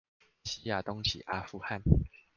[0.45, 1.79] 西亞東起阿富汗